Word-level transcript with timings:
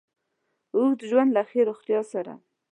اوږد 0.75 0.99
ژوند 1.09 1.29
له 1.31 1.33
له 1.35 1.43
ښې 1.49 1.61
روغتیا 1.69 1.99
سره 2.11 2.33